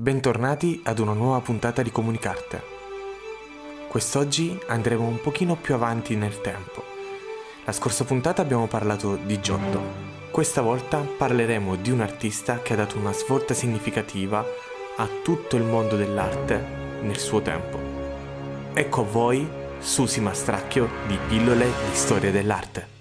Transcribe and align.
Bentornati 0.00 0.80
ad 0.84 0.98
una 0.98 1.12
nuova 1.12 1.42
puntata 1.42 1.82
di 1.82 1.90
Comunicarte. 1.90 2.62
Quest'oggi 3.86 4.58
andremo 4.68 5.06
un 5.06 5.20
pochino 5.20 5.56
più 5.56 5.74
avanti 5.74 6.16
nel 6.16 6.40
tempo. 6.40 6.82
La 7.66 7.72
scorsa 7.72 8.04
puntata 8.04 8.40
abbiamo 8.40 8.66
parlato 8.66 9.16
di 9.16 9.38
Giotto. 9.42 9.78
Questa 10.30 10.62
volta 10.62 11.00
parleremo 11.00 11.76
di 11.76 11.90
un 11.90 12.00
artista 12.00 12.62
che 12.62 12.72
ha 12.72 12.76
dato 12.76 12.96
una 12.96 13.12
svolta 13.12 13.52
significativa 13.52 14.42
a 14.96 15.06
tutto 15.22 15.56
il 15.56 15.64
mondo 15.64 15.96
dell'arte 15.96 16.64
nel 17.02 17.18
suo 17.18 17.42
tempo. 17.42 17.78
Ecco 18.72 19.02
a 19.02 19.04
voi 19.04 19.46
Susi 19.80 20.22
Mastracchio 20.22 20.88
di 21.08 21.18
Pillole 21.28 21.66
di 21.66 21.94
Storia 21.94 22.30
dell'Arte. 22.30 22.99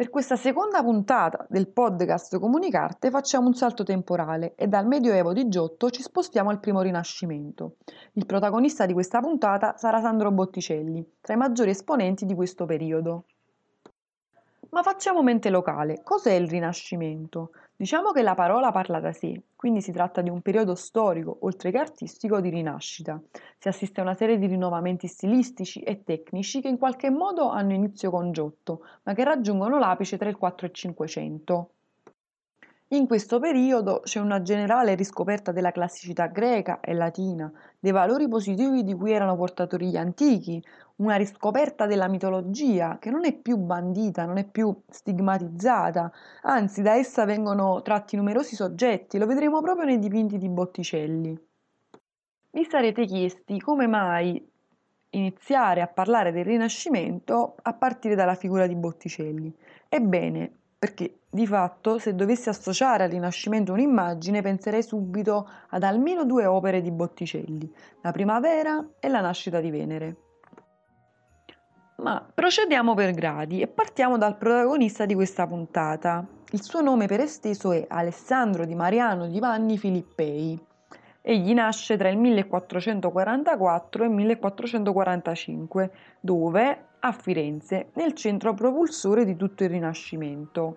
Per 0.00 0.08
questa 0.08 0.36
seconda 0.36 0.82
puntata 0.82 1.44
del 1.46 1.68
podcast 1.68 2.38
Comunicarte 2.38 3.10
facciamo 3.10 3.48
un 3.48 3.52
salto 3.52 3.82
temporale 3.82 4.54
e 4.54 4.66
dal 4.66 4.86
Medioevo 4.86 5.34
di 5.34 5.46
Giotto 5.46 5.90
ci 5.90 6.00
spostiamo 6.00 6.48
al 6.48 6.58
primo 6.58 6.80
Rinascimento. 6.80 7.76
Il 8.14 8.24
protagonista 8.24 8.86
di 8.86 8.94
questa 8.94 9.20
puntata 9.20 9.76
sarà 9.76 10.00
Sandro 10.00 10.30
Botticelli, 10.30 11.06
tra 11.20 11.34
i 11.34 11.36
maggiori 11.36 11.68
esponenti 11.68 12.24
di 12.24 12.34
questo 12.34 12.64
periodo. 12.64 13.24
Ma 14.70 14.82
facciamo 14.82 15.22
mente 15.22 15.50
locale. 15.50 16.00
Cos'è 16.02 16.32
il 16.32 16.48
Rinascimento? 16.48 17.50
Diciamo 17.80 18.12
che 18.12 18.20
la 18.20 18.34
parola 18.34 18.72
parla 18.72 19.00
da 19.00 19.10
sé, 19.10 19.44
quindi 19.56 19.80
si 19.80 19.90
tratta 19.90 20.20
di 20.20 20.28
un 20.28 20.42
periodo 20.42 20.74
storico, 20.74 21.38
oltre 21.40 21.70
che 21.70 21.78
artistico, 21.78 22.38
di 22.38 22.50
rinascita. 22.50 23.18
Si 23.56 23.68
assiste 23.68 24.00
a 24.00 24.02
una 24.02 24.12
serie 24.12 24.36
di 24.36 24.44
rinnovamenti 24.44 25.06
stilistici 25.06 25.80
e 25.80 26.04
tecnici 26.04 26.60
che 26.60 26.68
in 26.68 26.76
qualche 26.76 27.08
modo 27.08 27.48
hanno 27.48 27.72
inizio 27.72 28.10
con 28.10 28.32
Giotto, 28.32 28.84
ma 29.04 29.14
che 29.14 29.24
raggiungono 29.24 29.78
l'apice 29.78 30.18
tra 30.18 30.28
il 30.28 30.36
4 30.36 30.66
e 30.66 30.68
il 30.68 30.74
500. 30.74 31.70
In 32.92 33.06
questo 33.06 33.38
periodo 33.38 34.00
c'è 34.00 34.18
una 34.18 34.42
generale 34.42 34.96
riscoperta 34.96 35.52
della 35.52 35.70
classicità 35.70 36.26
greca 36.26 36.80
e 36.80 36.92
latina, 36.92 37.48
dei 37.78 37.92
valori 37.92 38.26
positivi 38.26 38.82
di 38.82 38.94
cui 38.94 39.12
erano 39.12 39.36
portatori 39.36 39.90
gli 39.90 39.96
antichi, 39.96 40.60
una 40.96 41.14
riscoperta 41.14 41.86
della 41.86 42.08
mitologia 42.08 42.98
che 42.98 43.10
non 43.10 43.24
è 43.24 43.32
più 43.32 43.58
bandita, 43.58 44.24
non 44.24 44.38
è 44.38 44.44
più 44.44 44.76
stigmatizzata, 44.88 46.10
anzi 46.42 46.82
da 46.82 46.96
essa 46.96 47.24
vengono 47.24 47.80
tratti 47.82 48.16
numerosi 48.16 48.56
soggetti, 48.56 49.18
lo 49.18 49.26
vedremo 49.26 49.60
proprio 49.60 49.86
nei 49.86 50.00
dipinti 50.00 50.36
di 50.36 50.48
Botticelli. 50.48 51.38
Vi 52.50 52.64
sarete 52.68 53.04
chiesti 53.04 53.60
come 53.60 53.86
mai 53.86 54.44
iniziare 55.10 55.80
a 55.80 55.86
parlare 55.86 56.32
del 56.32 56.44
Rinascimento 56.44 57.54
a 57.62 57.72
partire 57.72 58.16
dalla 58.16 58.34
figura 58.34 58.66
di 58.66 58.74
Botticelli. 58.74 59.54
Ebbene, 59.88 60.59
perché 60.80 61.18
di 61.28 61.46
fatto 61.46 61.98
se 61.98 62.14
dovessi 62.14 62.48
associare 62.48 63.04
al 63.04 63.10
Rinascimento 63.10 63.74
un'immagine 63.74 64.40
penserei 64.40 64.82
subito 64.82 65.46
ad 65.68 65.82
almeno 65.82 66.24
due 66.24 66.46
opere 66.46 66.80
di 66.80 66.90
Botticelli, 66.90 67.70
La 68.00 68.12
primavera 68.12 68.82
e 68.98 69.08
La 69.08 69.20
nascita 69.20 69.60
di 69.60 69.70
Venere. 69.70 70.16
Ma 71.96 72.26
procediamo 72.32 72.94
per 72.94 73.12
gradi 73.12 73.60
e 73.60 73.66
partiamo 73.66 74.16
dal 74.16 74.38
protagonista 74.38 75.04
di 75.04 75.12
questa 75.12 75.46
puntata. 75.46 76.26
Il 76.52 76.62
suo 76.62 76.80
nome 76.80 77.04
per 77.04 77.20
esteso 77.20 77.72
è 77.72 77.84
Alessandro 77.86 78.64
di 78.64 78.74
Mariano 78.74 79.26
di 79.26 79.38
Vanni 79.38 79.76
Filippei. 79.76 80.58
Egli 81.20 81.52
nasce 81.52 81.98
tra 81.98 82.08
il 82.08 82.16
1444 82.16 84.02
e 84.02 84.06
il 84.06 84.12
1445, 84.12 85.90
dove 86.20 86.84
a 87.00 87.12
Firenze, 87.12 87.88
nel 87.94 88.12
centro 88.12 88.52
propulsore 88.54 89.24
di 89.24 89.36
tutto 89.36 89.64
il 89.64 89.70
Rinascimento. 89.70 90.76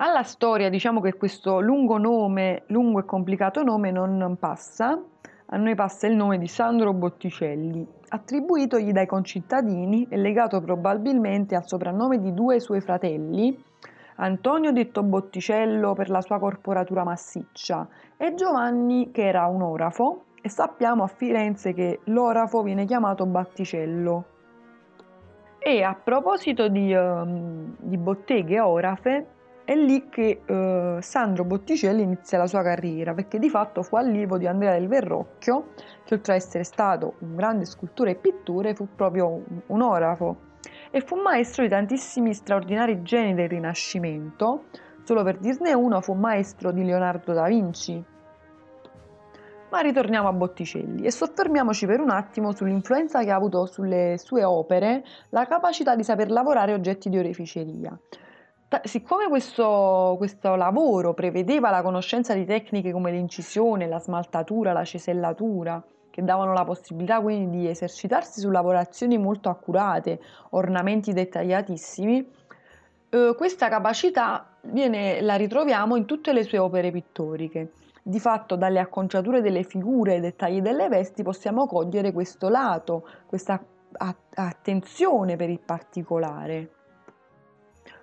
Alla 0.00 0.22
storia 0.22 0.68
diciamo 0.68 1.00
che 1.00 1.14
questo 1.14 1.60
lungo 1.60 1.98
nome, 1.98 2.62
lungo 2.66 3.00
e 3.00 3.04
complicato 3.04 3.62
nome 3.62 3.90
non 3.90 4.36
passa, 4.38 5.02
a 5.46 5.56
noi 5.56 5.74
passa 5.74 6.06
il 6.06 6.14
nome 6.14 6.38
di 6.38 6.46
Sandro 6.46 6.92
Botticelli, 6.92 7.86
attribuitogli 8.08 8.92
dai 8.92 9.06
concittadini 9.06 10.06
e 10.08 10.16
legato 10.16 10.60
probabilmente 10.60 11.56
al 11.56 11.66
soprannome 11.66 12.20
di 12.20 12.34
due 12.34 12.60
suoi 12.60 12.80
fratelli, 12.80 13.60
Antonio 14.16 14.72
detto 14.72 15.02
Botticello 15.02 15.94
per 15.94 16.10
la 16.10 16.20
sua 16.20 16.38
corporatura 16.38 17.04
massiccia 17.04 17.88
e 18.16 18.34
Giovanni 18.34 19.10
che 19.10 19.26
era 19.26 19.46
un 19.46 19.62
orafo 19.62 20.24
e 20.42 20.48
sappiamo 20.48 21.04
a 21.04 21.08
Firenze 21.08 21.72
che 21.72 22.00
l'orafo 22.04 22.62
viene 22.62 22.84
chiamato 22.84 23.26
Batticello. 23.26 24.36
E 25.68 25.82
a 25.82 25.94
proposito 25.94 26.68
di, 26.68 26.94
uh, 26.94 27.74
di 27.76 27.98
botteghe 27.98 28.58
orafe, 28.58 29.26
è 29.64 29.74
lì 29.74 30.08
che 30.08 30.40
uh, 30.46 30.98
Sandro 31.02 31.44
Botticelli 31.44 32.00
inizia 32.00 32.38
la 32.38 32.46
sua 32.46 32.62
carriera, 32.62 33.12
perché 33.12 33.38
di 33.38 33.50
fatto 33.50 33.82
fu 33.82 33.96
allievo 33.96 34.38
di 34.38 34.46
Andrea 34.46 34.72
del 34.72 34.88
Verrocchio, 34.88 35.72
che 36.04 36.14
oltre 36.14 36.32
ad 36.32 36.38
essere 36.38 36.64
stato 36.64 37.16
un 37.18 37.36
grande 37.36 37.66
scultore 37.66 38.12
e 38.12 38.14
pittore, 38.14 38.74
fu 38.74 38.88
proprio 38.96 39.28
un, 39.28 39.60
un 39.66 39.82
orafo 39.82 40.36
e 40.90 41.02
fu 41.02 41.16
maestro 41.16 41.64
di 41.64 41.68
tantissimi 41.68 42.32
straordinari 42.32 43.02
geni 43.02 43.34
del 43.34 43.50
Rinascimento. 43.50 44.68
Solo 45.02 45.22
per 45.22 45.36
dirne 45.36 45.74
uno, 45.74 46.00
fu 46.00 46.14
maestro 46.14 46.72
di 46.72 46.82
Leonardo 46.82 47.34
da 47.34 47.46
Vinci, 47.46 48.02
ma 49.70 49.80
ritorniamo 49.80 50.28
a 50.28 50.32
Botticelli 50.32 51.04
e 51.04 51.10
soffermiamoci 51.10 51.86
per 51.86 52.00
un 52.00 52.10
attimo 52.10 52.52
sull'influenza 52.52 53.22
che 53.22 53.30
ha 53.30 53.36
avuto 53.36 53.66
sulle 53.66 54.16
sue 54.18 54.44
opere 54.44 55.04
la 55.30 55.46
capacità 55.46 55.94
di 55.94 56.04
saper 56.04 56.30
lavorare 56.30 56.72
oggetti 56.72 57.08
di 57.08 57.18
oreficeria. 57.18 57.98
Siccome 58.82 59.28
questo, 59.28 60.14
questo, 60.18 60.54
lavoro 60.54 61.14
prevedeva 61.14 61.70
la 61.70 61.80
conoscenza 61.80 62.34
di 62.34 62.44
tecniche 62.44 62.92
come 62.92 63.10
l'incisione, 63.10 63.86
la 63.86 63.98
smaltatura, 63.98 64.72
la 64.72 64.84
cesellatura, 64.84 65.82
che 66.10 66.22
davano 66.22 66.52
la 66.52 66.64
possibilità 66.64 67.20
quindi 67.20 67.60
di 67.60 67.68
esercitarsi 67.68 68.40
su 68.40 68.50
lavorazioni 68.50 69.16
molto 69.16 69.48
accurate, 69.48 70.20
ornamenti 70.50 71.14
dettagliatissimi, 71.14 72.30
eh, 73.10 73.34
questa 73.36 73.68
capacità 73.68 74.58
viene, 74.62 75.22
la 75.22 75.36
ritroviamo 75.36 75.96
in 75.96 76.04
tutte 76.04 76.34
le 76.34 76.42
sue 76.42 76.58
opere 76.58 76.90
pittoriche. 76.90 77.72
Di 78.08 78.20
fatto 78.20 78.56
dalle 78.56 78.78
acconciature 78.78 79.42
delle 79.42 79.64
figure 79.64 80.14
e 80.14 80.20
dettagli 80.20 80.62
delle 80.62 80.88
vesti 80.88 81.22
possiamo 81.22 81.66
cogliere 81.66 82.10
questo 82.10 82.48
lato, 82.48 83.06
questa 83.26 83.62
attenzione 84.34 85.36
per 85.36 85.50
il 85.50 85.60
particolare. 85.60 86.70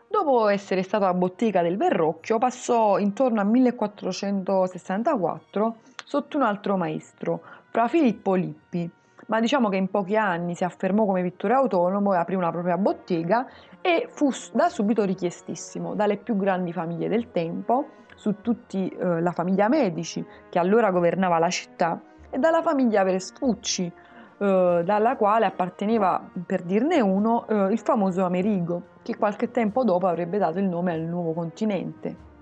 Dopo 0.07 0.47
essere 0.47 0.83
stato 0.83 1.05
a 1.05 1.13
bottega 1.15 1.63
del 1.63 1.77
Verrocchio, 1.77 2.37
passò 2.37 2.99
intorno 2.99 3.41
al 3.41 3.47
1464 3.47 5.77
sotto 6.05 6.37
un 6.37 6.43
altro 6.43 6.77
maestro, 6.77 7.41
Fra 7.71 7.87
Filippo 7.87 8.35
Lippi, 8.35 8.87
ma 9.25 9.39
diciamo 9.39 9.69
che 9.69 9.77
in 9.77 9.89
pochi 9.89 10.15
anni 10.15 10.53
si 10.53 10.63
affermò 10.63 11.05
come 11.05 11.23
pittore 11.23 11.55
autonomo 11.55 12.13
e 12.13 12.17
aprì 12.17 12.35
una 12.35 12.51
propria 12.51 12.77
bottega 12.77 13.47
e 13.81 14.07
fu 14.11 14.29
da 14.53 14.69
subito 14.69 15.03
richiestissimo 15.03 15.95
dalle 15.95 16.17
più 16.17 16.37
grandi 16.37 16.71
famiglie 16.71 17.09
del 17.09 17.31
tempo, 17.31 18.03
su 18.15 18.41
tutti 18.41 18.89
eh, 18.89 19.21
la 19.21 19.31
famiglia 19.31 19.67
Medici, 19.67 20.25
che 20.49 20.59
allora 20.59 20.91
governava 20.91 21.37
la 21.37 21.49
città, 21.49 22.01
e 22.29 22.39
dalla 22.39 22.61
famiglia 22.61 23.03
Vespucci, 23.03 23.85
eh, 23.85 24.81
dalla 24.83 25.15
quale 25.15 25.45
apparteneva, 25.45 26.29
per 26.45 26.63
dirne 26.63 26.99
uno, 27.01 27.47
eh, 27.47 27.71
il 27.71 27.79
famoso 27.79 28.25
Amerigo, 28.25 28.93
che 29.03 29.15
qualche 29.15 29.51
tempo 29.51 29.83
dopo 29.83 30.07
avrebbe 30.07 30.37
dato 30.37 30.59
il 30.59 30.65
nome 30.65 30.93
al 30.93 31.01
nuovo 31.01 31.33
continente. 31.33 32.33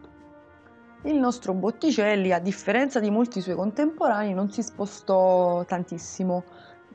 Il 1.04 1.20
nostro 1.20 1.54
Botticelli, 1.54 2.32
a 2.32 2.40
differenza 2.40 3.00
di 3.00 3.12
molti 3.12 3.42
suoi 3.42 3.56
contemporanei, 3.56 4.34
non 4.34 4.50
si 4.50 4.64
spostò 4.64 5.66
tantissimo, 5.66 6.44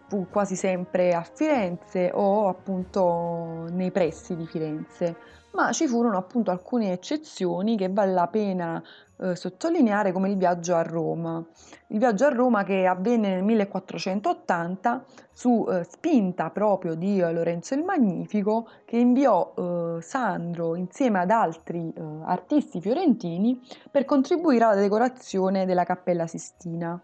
fu 0.08 0.26
quasi 0.30 0.56
sempre 0.56 1.12
a 1.14 1.22
Firenze 1.22 2.10
o 2.14 2.48
appunto 2.48 3.66
nei 3.70 3.90
pressi 3.90 4.34
di 4.34 4.46
Firenze 4.46 5.16
ma 5.58 5.72
ci 5.72 5.88
furono 5.88 6.16
appunto 6.16 6.52
alcune 6.52 6.92
eccezioni 6.92 7.76
che 7.76 7.88
vale 7.88 8.12
la 8.12 8.28
pena 8.28 8.80
eh, 9.20 9.34
sottolineare 9.34 10.12
come 10.12 10.30
il 10.30 10.36
viaggio 10.36 10.76
a 10.76 10.82
Roma. 10.82 11.44
Il 11.88 11.98
viaggio 11.98 12.26
a 12.26 12.28
Roma 12.28 12.62
che 12.62 12.86
avvenne 12.86 13.30
nel 13.30 13.42
1480 13.42 15.04
su 15.32 15.66
eh, 15.68 15.82
spinta 15.82 16.50
proprio 16.50 16.94
di 16.94 17.18
eh, 17.18 17.32
Lorenzo 17.32 17.74
il 17.74 17.82
Magnifico 17.82 18.68
che 18.84 18.98
inviò 18.98 19.52
eh, 19.56 19.96
Sandro 20.00 20.76
insieme 20.76 21.18
ad 21.18 21.30
altri 21.30 21.92
eh, 21.92 22.02
artisti 22.22 22.80
fiorentini 22.80 23.60
per 23.90 24.04
contribuire 24.04 24.62
alla 24.62 24.80
decorazione 24.80 25.66
della 25.66 25.82
Cappella 25.82 26.28
Sistina. 26.28 27.02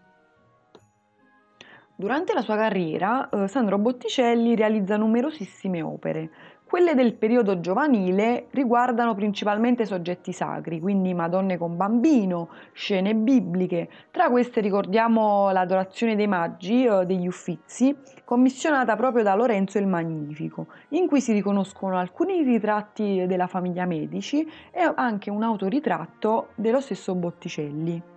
Durante 1.97 2.33
la 2.33 2.41
sua 2.41 2.57
carriera, 2.57 3.29
eh, 3.29 3.47
Sandro 3.47 3.77
Botticelli 3.77 4.53
realizza 4.53 4.97
numerosissime 4.97 5.81
opere, 5.81 6.29
quelle 6.67 6.95
del 6.95 7.13
periodo 7.13 7.59
giovanile 7.59 8.47
riguardano 8.51 9.13
principalmente 9.13 9.85
soggetti 9.85 10.33
sacri, 10.33 10.79
quindi 10.79 11.13
Madonne 11.13 11.57
con 11.57 11.77
bambino, 11.77 12.49
scene 12.73 13.13
bibliche. 13.13 13.87
Tra 14.11 14.29
queste 14.29 14.61
ricordiamo 14.61 15.51
l'adorazione 15.51 16.15
dei 16.15 16.27
Maggi, 16.27 16.85
eh, 16.85 17.05
degli 17.05 17.27
Uffizi, 17.27 17.95
commissionata 18.23 18.95
proprio 18.95 19.23
da 19.23 19.35
Lorenzo 19.35 19.77
il 19.77 19.87
Magnifico, 19.87 20.67
in 20.89 21.07
cui 21.07 21.21
si 21.21 21.33
riconoscono 21.33 21.97
alcuni 21.97 22.43
ritratti 22.43 23.25
della 23.27 23.47
famiglia 23.47 23.85
Medici 23.85 24.45
e 24.71 24.91
anche 24.95 25.29
un 25.29 25.43
autoritratto 25.43 26.49
dello 26.55 26.81
stesso 26.81 27.13
Botticelli. 27.13 28.14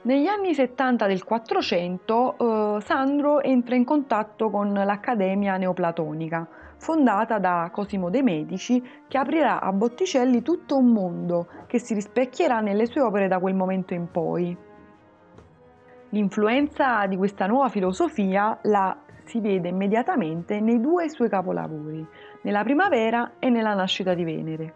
Negli 0.00 0.26
anni 0.26 0.54
70 0.54 1.08
del 1.08 1.24
400 1.24 2.36
eh, 2.38 2.80
Sandro 2.82 3.42
entra 3.42 3.74
in 3.74 3.84
contatto 3.84 4.48
con 4.48 4.72
l'Accademia 4.72 5.56
Neoplatonica, 5.56 6.46
fondata 6.76 7.40
da 7.40 7.68
Cosimo 7.72 8.08
de' 8.08 8.22
Medici, 8.22 8.80
che 9.08 9.18
aprirà 9.18 9.60
a 9.60 9.72
Botticelli 9.72 10.40
tutto 10.42 10.76
un 10.76 10.92
mondo 10.92 11.48
che 11.66 11.80
si 11.80 11.94
rispecchierà 11.94 12.60
nelle 12.60 12.86
sue 12.86 13.00
opere 13.00 13.26
da 13.26 13.40
quel 13.40 13.54
momento 13.54 13.92
in 13.92 14.08
poi. 14.08 14.56
L'influenza 16.10 17.04
di 17.06 17.16
questa 17.16 17.46
nuova 17.46 17.68
filosofia 17.68 18.56
la 18.62 18.96
si 19.24 19.40
vede 19.40 19.68
immediatamente 19.68 20.60
nei 20.60 20.80
due 20.80 21.08
suoi 21.10 21.28
capolavori, 21.28 22.06
nella 22.42 22.62
primavera 22.62 23.32
e 23.40 23.50
nella 23.50 23.74
nascita 23.74 24.14
di 24.14 24.24
Venere. 24.24 24.74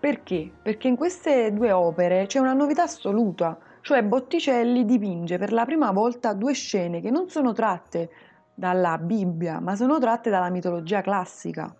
Perché? 0.00 0.50
Perché 0.62 0.88
in 0.88 0.96
queste 0.96 1.52
due 1.52 1.72
opere 1.72 2.24
c'è 2.24 2.38
una 2.38 2.54
novità 2.54 2.84
assoluta, 2.84 3.58
cioè 3.82 4.02
Botticelli 4.02 4.86
dipinge 4.86 5.36
per 5.36 5.52
la 5.52 5.66
prima 5.66 5.90
volta 5.92 6.32
due 6.32 6.54
scene 6.54 7.02
che 7.02 7.10
non 7.10 7.28
sono 7.28 7.52
tratte 7.52 8.08
dalla 8.54 8.96
Bibbia, 8.96 9.60
ma 9.60 9.76
sono 9.76 9.98
tratte 9.98 10.30
dalla 10.30 10.48
mitologia 10.48 11.02
classica. 11.02 11.74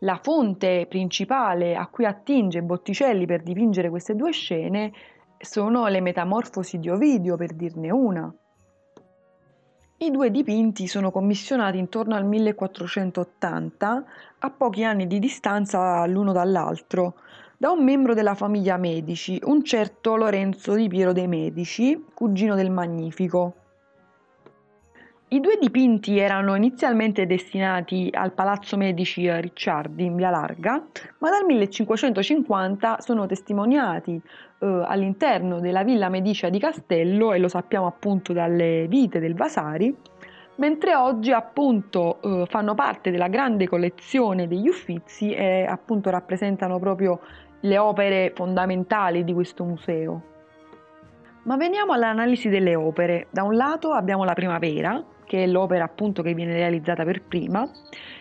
La 0.00 0.18
fonte 0.22 0.86
principale 0.88 1.76
a 1.76 1.86
cui 1.88 2.06
attinge 2.06 2.62
Botticelli 2.62 3.26
per 3.26 3.42
dipingere 3.42 3.90
queste 3.90 4.14
due 4.14 4.32
scene 4.32 4.92
sono 5.38 5.88
le 5.88 6.00
Metamorfosi 6.00 6.78
di 6.78 6.88
Ovidio, 6.88 7.36
per 7.36 7.52
dirne 7.52 7.90
una. 7.90 8.34
I 9.98 10.10
due 10.10 10.30
dipinti 10.30 10.86
sono 10.88 11.10
commissionati 11.10 11.78
intorno 11.78 12.16
al 12.16 12.26
1480, 12.26 14.04
a 14.40 14.50
pochi 14.50 14.84
anni 14.84 15.06
di 15.06 15.18
distanza 15.18 16.04
l'uno 16.04 16.32
dall'altro, 16.32 17.14
da 17.56 17.70
un 17.70 17.82
membro 17.82 18.12
della 18.12 18.34
famiglia 18.34 18.76
Medici, 18.76 19.40
un 19.44 19.64
certo 19.64 20.16
Lorenzo 20.16 20.74
di 20.74 20.86
Piero 20.86 21.12
dei 21.12 21.28
Medici, 21.28 22.04
cugino 22.12 22.54
del 22.54 22.70
Magnifico. 22.70 23.54
I 25.28 25.40
due 25.40 25.58
dipinti 25.60 26.20
erano 26.20 26.54
inizialmente 26.54 27.26
destinati 27.26 28.08
al 28.12 28.30
Palazzo 28.30 28.76
Medici 28.76 29.28
Ricciardi 29.28 30.04
in 30.04 30.14
Via 30.14 30.30
Larga, 30.30 30.80
ma 31.18 31.30
dal 31.30 31.44
1550 31.44 33.00
sono 33.00 33.26
testimoniati 33.26 34.22
eh, 34.60 34.84
all'interno 34.86 35.58
della 35.58 35.82
Villa 35.82 36.08
Medicia 36.08 36.48
di 36.48 36.60
Castello 36.60 37.32
e 37.32 37.40
lo 37.40 37.48
sappiamo 37.48 37.88
appunto 37.88 38.32
dalle 38.32 38.86
vite 38.88 39.18
del 39.18 39.34
Vasari, 39.34 39.92
mentre 40.58 40.94
oggi 40.94 41.32
appunto 41.32 42.22
eh, 42.22 42.46
fanno 42.46 42.76
parte 42.76 43.10
della 43.10 43.26
grande 43.26 43.66
collezione 43.66 44.46
degli 44.46 44.68
Uffizi 44.68 45.32
e 45.32 45.66
appunto 45.68 46.08
rappresentano 46.08 46.78
proprio 46.78 47.18
le 47.62 47.78
opere 47.78 48.30
fondamentali 48.32 49.24
di 49.24 49.32
questo 49.32 49.64
museo. 49.64 50.22
Ma 51.42 51.56
veniamo 51.56 51.92
all'analisi 51.92 52.48
delle 52.48 52.76
opere. 52.76 53.26
Da 53.30 53.42
un 53.42 53.56
lato 53.56 53.90
abbiamo 53.90 54.24
la 54.24 54.34
primavera, 54.34 55.02
che 55.26 55.42
è 55.42 55.46
l'opera 55.46 55.84
appunto 55.84 56.22
che 56.22 56.32
viene 56.32 56.54
realizzata 56.54 57.04
per 57.04 57.22
prima, 57.22 57.68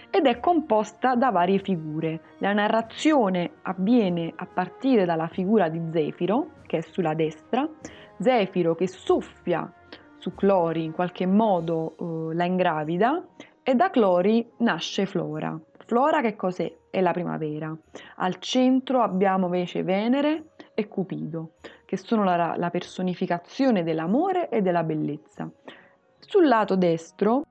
ed 0.10 0.26
è 0.26 0.40
composta 0.40 1.16
da 1.16 1.30
varie 1.30 1.60
figure. 1.60 2.22
La 2.40 2.54
narrazione 2.54 3.52
avviene 3.62 4.34
a 4.36 4.46
partire 4.46 5.06
dalla 5.06 5.28
figura 5.28 5.70
di 5.70 5.82
Zefiro, 5.92 6.52
che 6.66 6.80
è 6.80 6.82
sulla 6.82 7.14
destra, 7.14 7.70
Zefiro 8.18 8.76
che 8.76 8.88
soffia 8.88 9.72
su 10.18 10.34
Clori 10.34 10.84
in 10.84 10.92
qualche 10.92 11.26
modo 11.26 11.96
eh, 12.00 12.36
la 12.36 12.46
ingravida 12.46 13.24
e 13.62 13.76
da 13.76 13.90
Clori 13.90 14.50
nasce 14.58 15.06
Flora. 15.06 15.60
Flora 15.86 16.22
che 16.22 16.36
cos'è? 16.36 16.72
È 16.90 17.02
la 17.02 17.12
primavera. 17.12 17.76
Al 18.16 18.38
centro 18.40 19.02
abbiamo 19.02 19.46
invece 19.46 19.84
Venere 19.84 20.52
e 20.74 20.88
Cupido, 20.88 21.56
che 21.86 21.98
sono 21.98 22.24
la, 22.24 22.56
la 22.58 22.70
personificazione 22.70 23.84
dell'amore 23.84 24.50
e 24.50 24.62
della 24.62 24.84
bellezza. 24.84 25.50
Sul 26.20 26.48
lato 26.48 26.76
destro 26.76 27.44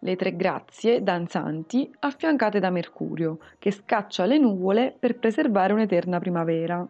le 0.00 0.16
tre 0.16 0.36
grazie 0.36 1.02
danzanti 1.02 1.90
affiancate 1.98 2.60
da 2.60 2.70
Mercurio, 2.70 3.38
che 3.58 3.72
scaccia 3.72 4.26
le 4.26 4.38
nuvole 4.38 4.94
per 4.96 5.18
preservare 5.18 5.72
un'eterna 5.72 6.20
primavera. 6.20 6.86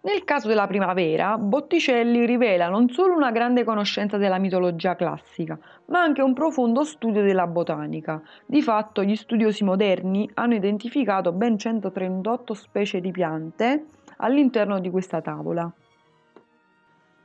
Nel 0.00 0.24
caso 0.24 0.48
della 0.48 0.66
primavera, 0.66 1.36
Botticelli 1.36 2.24
rivela 2.24 2.68
non 2.68 2.88
solo 2.88 3.14
una 3.14 3.30
grande 3.32 3.64
conoscenza 3.64 4.16
della 4.16 4.38
mitologia 4.38 4.94
classica, 4.94 5.58
ma 5.86 6.00
anche 6.00 6.22
un 6.22 6.32
profondo 6.32 6.84
studio 6.84 7.22
della 7.22 7.46
botanica. 7.46 8.22
Di 8.46 8.62
fatto, 8.62 9.02
gli 9.02 9.16
studiosi 9.16 9.64
moderni 9.64 10.30
hanno 10.34 10.54
identificato 10.54 11.32
ben 11.32 11.58
138 11.58 12.54
specie 12.54 13.00
di 13.00 13.10
piante 13.10 13.86
all'interno 14.18 14.78
di 14.78 14.88
questa 14.88 15.20
tavola. 15.20 15.70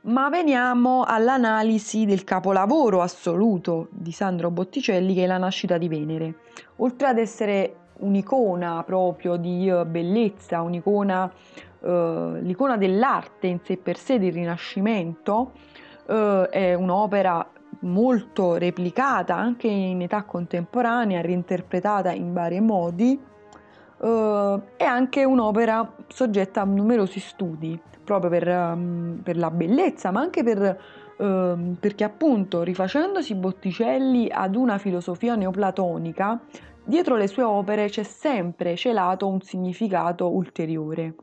Ma 0.06 0.28
veniamo 0.28 1.02
all'analisi 1.02 2.04
del 2.04 2.24
capolavoro 2.24 3.00
assoluto 3.00 3.88
di 3.90 4.12
Sandro 4.12 4.50
Botticelli 4.50 5.14
che 5.14 5.24
è 5.24 5.26
la 5.26 5.38
nascita 5.38 5.78
di 5.78 5.88
Venere. 5.88 6.34
Oltre 6.76 7.06
ad 7.06 7.16
essere 7.16 7.76
un'icona 8.00 8.82
proprio 8.84 9.36
di 9.36 9.66
eh, 9.66 9.86
bellezza, 9.86 10.60
un'icona, 10.60 11.32
eh, 11.80 12.38
l'icona 12.42 12.76
dell'arte 12.76 13.46
in 13.46 13.60
sé 13.62 13.78
per 13.78 13.96
sé, 13.96 14.18
del 14.18 14.32
Rinascimento, 14.32 15.52
eh, 16.06 16.48
è 16.50 16.74
un'opera 16.74 17.48
molto 17.80 18.56
replicata 18.56 19.34
anche 19.34 19.68
in 19.68 20.02
età 20.02 20.24
contemporanea, 20.24 21.22
reinterpretata 21.22 22.12
in 22.12 22.34
vari 22.34 22.60
modi, 22.60 23.18
eh, 24.04 24.60
è 24.76 24.84
anche 24.84 25.24
un'opera 25.24 25.94
soggetta 26.08 26.60
a 26.60 26.64
numerosi 26.64 27.20
studi 27.20 27.80
proprio 28.04 28.30
per, 28.30 28.46
um, 28.46 29.20
per 29.22 29.36
la 29.36 29.50
bellezza, 29.50 30.10
ma 30.10 30.20
anche 30.20 30.44
per, 30.44 30.78
uh, 31.16 31.74
perché 31.80 32.04
appunto 32.04 32.62
rifacendosi 32.62 33.34
Botticelli 33.34 34.28
ad 34.30 34.54
una 34.54 34.78
filosofia 34.78 35.34
neoplatonica, 35.34 36.40
dietro 36.84 37.16
le 37.16 37.26
sue 37.26 37.42
opere 37.42 37.88
c'è 37.88 38.02
sempre 38.02 38.76
celato 38.76 39.26
un 39.26 39.40
significato 39.40 40.30
ulteriore. 40.30 41.14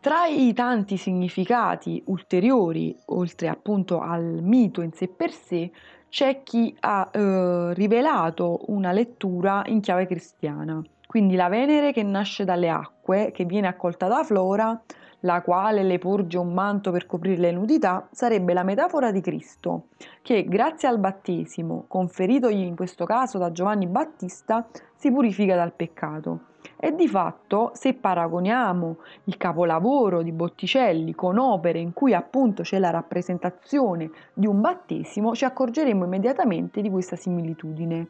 Tra 0.00 0.24
i 0.26 0.54
tanti 0.54 0.96
significati 0.96 2.02
ulteriori, 2.06 2.96
oltre 3.06 3.48
appunto 3.48 4.00
al 4.00 4.38
mito 4.40 4.80
in 4.80 4.92
sé 4.92 5.08
per 5.08 5.30
sé, 5.30 5.70
c'è 6.10 6.42
chi 6.42 6.76
ha 6.80 7.08
eh, 7.10 7.72
rivelato 7.72 8.64
una 8.66 8.92
lettura 8.92 9.62
in 9.66 9.80
chiave 9.80 10.06
cristiana. 10.06 10.82
Quindi 11.06 11.34
la 11.34 11.48
Venere 11.48 11.92
che 11.92 12.02
nasce 12.02 12.44
dalle 12.44 12.68
acque, 12.68 13.30
che 13.32 13.44
viene 13.44 13.68
accolta 13.68 14.06
da 14.06 14.22
Flora, 14.22 14.78
la 15.20 15.42
quale 15.42 15.82
le 15.82 15.98
porge 15.98 16.38
un 16.38 16.52
manto 16.52 16.90
per 16.90 17.06
coprire 17.06 17.40
le 17.40 17.52
nudità, 17.52 18.08
sarebbe 18.10 18.52
la 18.52 18.62
metafora 18.62 19.10
di 19.10 19.20
Cristo, 19.20 19.86
che 20.22 20.44
grazie 20.44 20.88
al 20.88 20.98
battesimo, 20.98 21.84
conferitogli 21.88 22.62
in 22.62 22.76
questo 22.76 23.04
caso 23.04 23.38
da 23.38 23.52
Giovanni 23.52 23.86
Battista, 23.86 24.66
si 24.96 25.10
purifica 25.10 25.56
dal 25.56 25.72
peccato. 25.72 26.49
E 26.76 26.94
di 26.94 27.08
fatto, 27.08 27.70
se 27.74 27.94
paragoniamo 27.94 28.96
il 29.24 29.36
capolavoro 29.36 30.22
di 30.22 30.32
Botticelli 30.32 31.14
con 31.14 31.38
opere 31.38 31.78
in 31.78 31.92
cui 31.92 32.14
appunto 32.14 32.62
c'è 32.62 32.78
la 32.78 32.90
rappresentazione 32.90 34.10
di 34.32 34.46
un 34.46 34.60
battesimo, 34.60 35.34
ci 35.34 35.44
accorgeremo 35.44 36.04
immediatamente 36.04 36.80
di 36.80 36.90
questa 36.90 37.16
similitudine. 37.16 38.08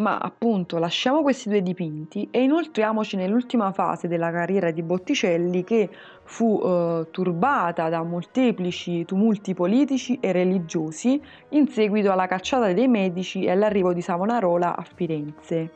Ma 0.00 0.16
appunto 0.16 0.78
lasciamo 0.78 1.20
questi 1.20 1.50
due 1.50 1.62
dipinti 1.62 2.28
e 2.30 2.42
inoltriamoci 2.42 3.16
nell'ultima 3.16 3.70
fase 3.72 4.08
della 4.08 4.30
carriera 4.30 4.70
di 4.70 4.82
Botticelli 4.82 5.62
che 5.62 5.90
fu 6.22 6.58
eh, 6.62 7.08
turbata 7.10 7.88
da 7.90 8.02
molteplici 8.02 9.04
tumulti 9.04 9.52
politici 9.52 10.18
e 10.18 10.32
religiosi 10.32 11.20
in 11.50 11.68
seguito 11.68 12.12
alla 12.12 12.26
cacciata 12.26 12.72
dei 12.72 12.88
medici 12.88 13.44
e 13.44 13.50
all'arrivo 13.50 13.92
di 13.92 14.00
Savonarola 14.00 14.74
a 14.74 14.82
Firenze. 14.82 15.72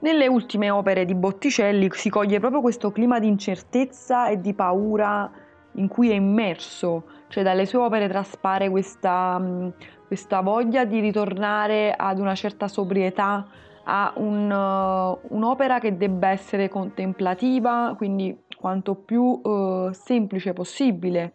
Nelle 0.00 0.28
ultime 0.28 0.70
opere 0.70 1.04
di 1.04 1.14
Botticelli 1.14 1.88
si 1.92 2.08
coglie 2.08 2.38
proprio 2.38 2.60
questo 2.60 2.92
clima 2.92 3.18
di 3.18 3.26
incertezza 3.26 4.28
e 4.28 4.40
di 4.40 4.54
paura 4.54 5.30
in 5.72 5.88
cui 5.88 6.10
è 6.10 6.14
immerso, 6.14 7.04
cioè 7.28 7.42
dalle 7.42 7.66
sue 7.66 7.80
opere 7.80 8.08
traspare 8.08 8.70
questa 8.70 9.72
questa 10.08 10.40
voglia 10.40 10.86
di 10.86 11.00
ritornare 11.00 11.92
ad 11.94 12.18
una 12.18 12.34
certa 12.34 12.66
sobrietà, 12.66 13.46
a 13.84 14.12
un, 14.16 14.50
uh, 14.50 15.34
un'opera 15.34 15.78
che 15.78 15.98
debba 15.98 16.30
essere 16.30 16.70
contemplativa, 16.70 17.92
quindi 17.94 18.44
quanto 18.56 18.94
più 18.94 19.22
uh, 19.22 19.92
semplice 19.92 20.54
possibile. 20.54 21.34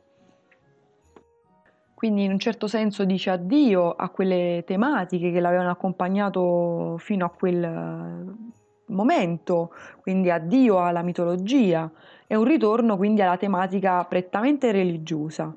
Quindi 2.03 2.25
in 2.25 2.31
un 2.33 2.39
certo 2.39 2.67
senso 2.67 3.05
dice 3.05 3.29
addio 3.29 3.91
a 3.91 4.09
quelle 4.09 4.65
tematiche 4.67 5.31
che 5.31 5.39
l'avevano 5.39 5.69
accompagnato 5.69 6.97
fino 6.97 7.23
a 7.23 7.29
quel 7.29 7.63
uh, 7.63 8.93
momento, 8.93 9.71
quindi 10.01 10.29
addio 10.29 10.83
alla 10.83 11.01
mitologia 11.01 11.89
e 12.27 12.35
un 12.35 12.43
ritorno 12.43 12.97
quindi 12.97 13.21
alla 13.21 13.37
tematica 13.37 14.03
prettamente 14.03 14.73
religiosa. 14.73 15.55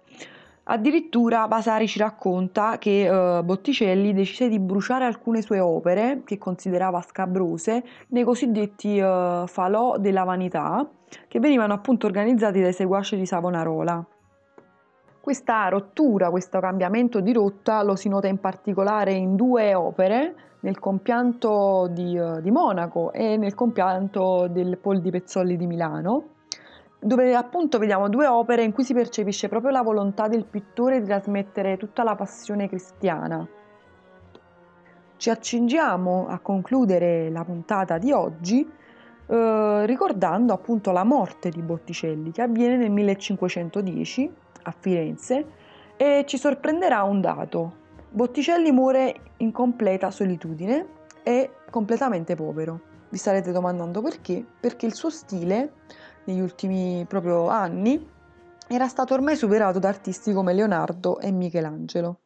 Addirittura 0.63 1.47
Vasari 1.47 1.89
ci 1.89 1.99
racconta 1.99 2.79
che 2.79 3.09
uh, 3.09 3.43
Botticelli 3.43 4.15
decise 4.15 4.49
di 4.49 4.61
bruciare 4.61 5.05
alcune 5.05 5.43
sue 5.43 5.59
opere, 5.59 6.23
che 6.25 6.39
considerava 6.39 7.03
scabrose, 7.03 7.83
nei 8.11 8.23
cosiddetti 8.23 9.01
uh, 9.01 9.49
falò 9.49 9.99
della 9.99 10.23
vanità, 10.23 10.89
che 11.27 11.41
venivano 11.41 11.73
appunto 11.73 12.07
organizzati 12.07 12.61
dai 12.61 12.73
seguaci 12.73 13.17
di 13.17 13.27
Savonarola. 13.27 14.07
Questa 15.27 15.67
rottura, 15.69 16.31
questo 16.31 16.61
cambiamento 16.61 17.19
di 17.19 17.33
rotta 17.33 17.83
lo 17.83 17.97
si 17.97 18.09
nota 18.09 18.29
in 18.29 18.39
particolare 18.39 19.13
in 19.13 19.35
due 19.35 19.75
opere, 19.75 20.35
nel 20.61 20.79
compianto 20.79 21.89
di, 21.91 22.17
uh, 22.17 22.41
di 22.41 22.53
Monaco 22.53 23.13
e 23.13 23.37
nel 23.37 23.53
compianto 23.53 24.47
del 24.47 24.79
Pol 24.79 25.01
di 25.01 25.11
Pezzolli 25.11 25.57
di 25.57 25.67
Milano, 25.67 26.29
dove 27.01 27.35
appunto 27.35 27.79
vediamo 27.79 28.09
due 28.09 28.29
opere 28.29 28.63
in 28.63 28.71
cui 28.71 28.85
si 28.85 28.95
percepisce 28.95 29.49
proprio 29.49 29.73
la 29.73 29.83
volontà 29.83 30.29
del 30.29 30.45
pittore 30.45 31.01
di 31.01 31.07
trasmettere 31.07 31.77
tutta 31.77 32.05
la 32.05 32.15
passione 32.15 32.69
cristiana. 32.69 33.45
Ci 35.17 35.29
accingiamo 35.29 36.29
a 36.29 36.39
concludere 36.39 37.31
la 37.31 37.43
puntata 37.43 37.99
di 37.99 38.13
oggi 38.13 38.65
eh, 39.27 39.87
ricordando 39.87 40.53
appunto 40.53 40.93
la 40.93 41.03
morte 41.03 41.49
di 41.49 41.63
Botticelli 41.63 42.31
che 42.31 42.43
avviene 42.43 42.77
nel 42.77 42.93
1510 42.93 44.45
a 44.67 44.75
Firenze 44.79 45.47
e 45.97 46.25
ci 46.27 46.39
sorprenderà 46.39 47.03
un 47.03 47.21
dato. 47.21 47.85
Botticelli 48.11 48.71
muore 48.73 49.15
in 49.39 49.53
completa 49.53 50.11
solitudine 50.11 50.87
e 51.23 51.51
completamente 51.71 52.35
povero. 52.35 52.81
Vi 53.09 53.19
starete 53.19 53.53
domandando 53.53 54.03
perché? 54.03 54.45
Perché 54.61 54.87
il 54.87 54.95
suo 54.95 55.11
stile 55.11 55.73
negli 56.25 56.41
ultimi 56.41 57.05
proprio 57.09 57.49
anni 57.49 58.15
era 58.69 58.89
stato 58.89 59.15
ormai 59.15 59.37
superato 59.37 59.79
da 59.79 59.89
artisti 59.89 60.33
come 60.33 60.53
Leonardo 60.53 61.21
e 61.21 61.31
Michelangelo. 61.31 62.21